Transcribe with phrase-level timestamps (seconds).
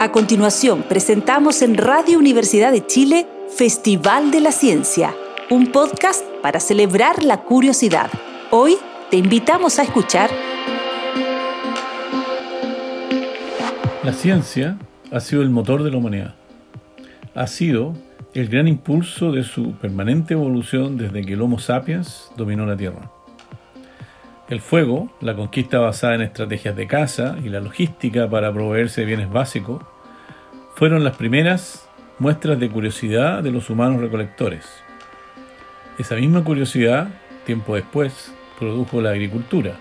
[0.00, 5.12] A continuación, presentamos en Radio Universidad de Chile Festival de la Ciencia,
[5.50, 8.08] un podcast para celebrar la curiosidad.
[8.52, 8.76] Hoy
[9.10, 10.30] te invitamos a escuchar...
[14.04, 14.78] La ciencia
[15.10, 16.36] ha sido el motor de la humanidad.
[17.34, 17.94] Ha sido
[18.34, 23.10] el gran impulso de su permanente evolución desde que el Homo sapiens dominó la Tierra.
[24.48, 29.06] El fuego, la conquista basada en estrategias de caza y la logística para proveerse de
[29.06, 29.82] bienes básicos
[30.74, 31.86] fueron las primeras
[32.18, 34.64] muestras de curiosidad de los humanos recolectores.
[35.98, 37.08] Esa misma curiosidad,
[37.44, 39.74] tiempo después, produjo la agricultura,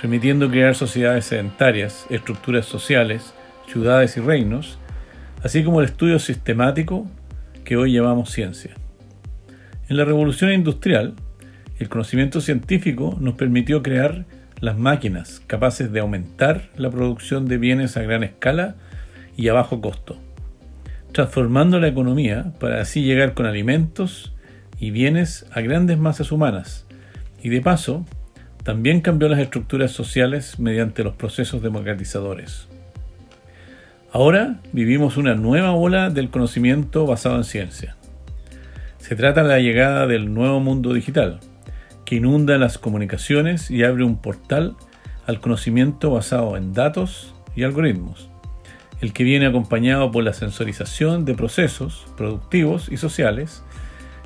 [0.00, 3.34] permitiendo crear sociedades sedentarias, estructuras sociales,
[3.66, 4.78] ciudades y reinos,
[5.42, 7.06] así como el estudio sistemático
[7.62, 8.72] que hoy llamamos ciencia.
[9.90, 11.14] En la revolución industrial,
[11.78, 14.24] el conocimiento científico nos permitió crear
[14.60, 18.74] las máquinas capaces de aumentar la producción de bienes a gran escala
[19.36, 20.18] y a bajo costo,
[21.12, 24.34] transformando la economía para así llegar con alimentos
[24.80, 26.86] y bienes a grandes masas humanas,
[27.42, 28.04] y de paso,
[28.64, 32.68] también cambió las estructuras sociales mediante los procesos democratizadores.
[34.12, 37.96] Ahora vivimos una nueva ola del conocimiento basado en ciencia.
[38.98, 41.40] Se trata de la llegada del nuevo mundo digital,
[42.08, 44.76] que inunda las comunicaciones y abre un portal
[45.26, 48.30] al conocimiento basado en datos y algoritmos,
[49.02, 53.62] el que viene acompañado por la sensorización de procesos productivos y sociales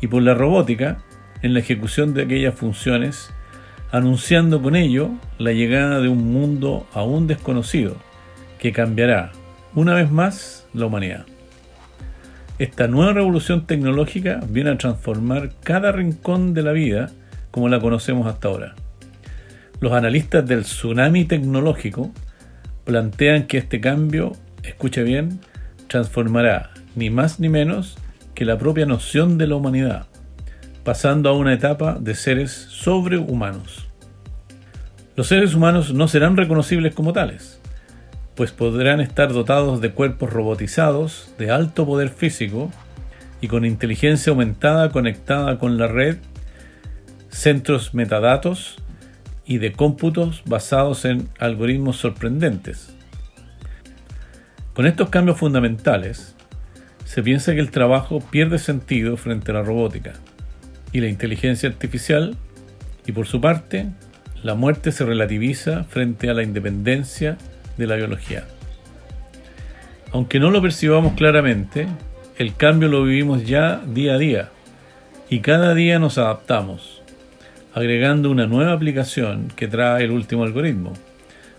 [0.00, 0.98] y por la robótica
[1.42, 3.34] en la ejecución de aquellas funciones,
[3.90, 7.96] anunciando con ello la llegada de un mundo aún desconocido
[8.60, 9.32] que cambiará
[9.74, 11.26] una vez más la humanidad.
[12.60, 17.10] Esta nueva revolución tecnológica viene a transformar cada rincón de la vida
[17.54, 18.74] como la conocemos hasta ahora.
[19.78, 22.10] Los analistas del tsunami tecnológico
[22.82, 24.32] plantean que este cambio,
[24.64, 25.38] escuche bien,
[25.86, 27.96] transformará ni más ni menos
[28.34, 30.08] que la propia noción de la humanidad,
[30.82, 33.86] pasando a una etapa de seres sobrehumanos.
[35.14, 37.60] Los seres humanos no serán reconocibles como tales,
[38.34, 42.72] pues podrán estar dotados de cuerpos robotizados de alto poder físico
[43.40, 46.16] y con inteligencia aumentada conectada con la red
[47.34, 48.76] centros metadatos
[49.44, 52.94] y de cómputos basados en algoritmos sorprendentes.
[54.72, 56.36] Con estos cambios fundamentales,
[57.04, 60.12] se piensa que el trabajo pierde sentido frente a la robótica
[60.92, 62.36] y la inteligencia artificial,
[63.04, 63.88] y por su parte,
[64.44, 67.36] la muerte se relativiza frente a la independencia
[67.76, 68.44] de la biología.
[70.12, 71.88] Aunque no lo percibamos claramente,
[72.38, 74.50] el cambio lo vivimos ya día a día
[75.28, 76.93] y cada día nos adaptamos
[77.74, 80.92] agregando una nueva aplicación que trae el último algoritmo,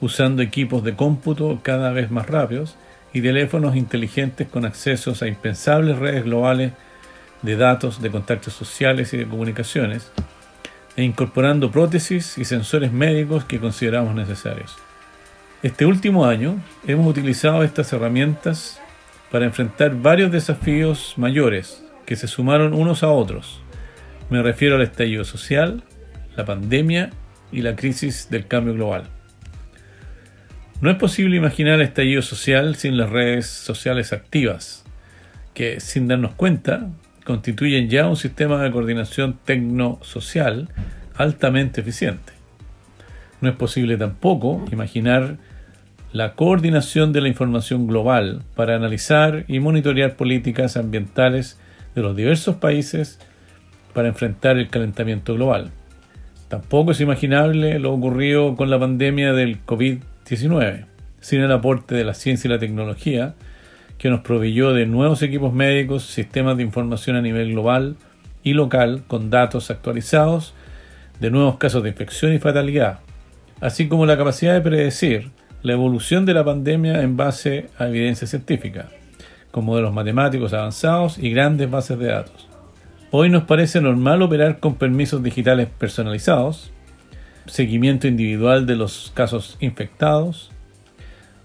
[0.00, 2.76] usando equipos de cómputo cada vez más rápidos
[3.12, 6.72] y teléfonos inteligentes con accesos a impensables redes globales
[7.42, 10.10] de datos, de contactos sociales y de comunicaciones,
[10.96, 14.76] e incorporando prótesis y sensores médicos que consideramos necesarios.
[15.62, 18.80] Este último año hemos utilizado estas herramientas
[19.30, 23.60] para enfrentar varios desafíos mayores que se sumaron unos a otros.
[24.30, 25.82] Me refiero al estallido social,
[26.38, 27.10] la pandemia
[27.50, 29.04] y la crisis del cambio global.
[30.80, 34.84] No es posible imaginar el estallido social sin las redes sociales activas,
[35.52, 36.88] que sin darnos cuenta
[37.24, 40.68] constituyen ya un sistema de coordinación tecnosocial
[41.16, 42.32] altamente eficiente.
[43.40, 45.38] No es posible tampoco imaginar
[46.12, 51.58] la coordinación de la información global para analizar y monitorear políticas ambientales
[51.96, 53.18] de los diversos países
[53.92, 55.72] para enfrentar el calentamiento global.
[56.48, 60.86] Tampoco es imaginable lo ocurrido con la pandemia del COVID-19,
[61.20, 63.34] sin el aporte de la ciencia y la tecnología,
[63.98, 67.96] que nos proveyó de nuevos equipos médicos, sistemas de información a nivel global
[68.42, 70.54] y local con datos actualizados
[71.20, 73.00] de nuevos casos de infección y fatalidad,
[73.60, 75.30] así como la capacidad de predecir
[75.62, 78.88] la evolución de la pandemia en base a evidencia científica,
[79.50, 82.48] con modelos matemáticos avanzados y grandes bases de datos.
[83.10, 86.70] Hoy nos parece normal operar con permisos digitales personalizados,
[87.46, 90.50] seguimiento individual de los casos infectados.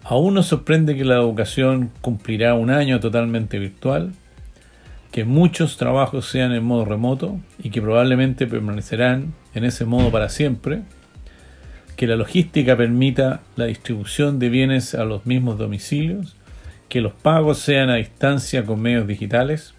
[0.03, 4.11] Aún nos sorprende que la educación cumplirá un año totalmente virtual,
[5.13, 10.27] que muchos trabajos sean en modo remoto y que probablemente permanecerán en ese modo para
[10.27, 10.81] siempre,
[11.95, 16.35] que la logística permita la distribución de bienes a los mismos domicilios,
[16.89, 19.75] que los pagos sean a distancia con medios digitales,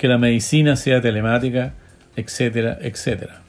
[0.00, 1.74] que la medicina sea telemática,
[2.16, 3.42] etcétera, etcétera.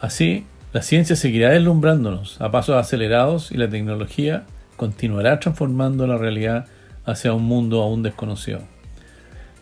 [0.00, 4.44] Así, la ciencia seguirá deslumbrándonos a pasos acelerados y la tecnología
[4.76, 6.66] continuará transformando la realidad
[7.04, 8.60] hacia un mundo aún desconocido.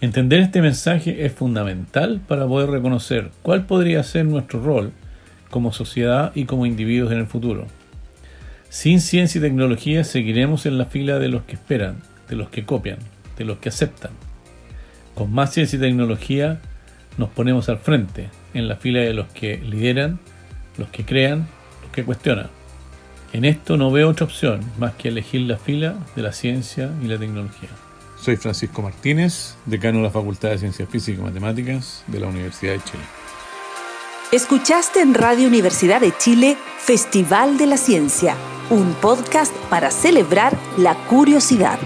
[0.03, 4.93] Entender este mensaje es fundamental para poder reconocer cuál podría ser nuestro rol
[5.49, 7.69] como sociedad y como individuos en el futuro.
[8.69, 12.67] Sin ciencia y tecnología seguiremos en la fila de los que esperan, de los que
[12.67, 12.99] copian,
[13.39, 14.11] de los que aceptan.
[15.15, 16.61] Con más ciencia y tecnología
[17.19, 20.19] nos ponemos al frente, en la fila de los que lideran,
[20.77, 21.47] los que crean,
[21.83, 22.49] los que cuestionan.
[23.33, 27.07] En esto no veo otra opción más que elegir la fila de la ciencia y
[27.07, 27.69] la tecnología.
[28.21, 32.73] Soy Francisco Martínez, decano de la Facultad de Ciencias Físicas y Matemáticas de la Universidad
[32.73, 33.03] de Chile.
[34.33, 38.35] Escuchaste en Radio Universidad de Chile Festival de la Ciencia,
[38.71, 41.79] un podcast para celebrar la curiosidad.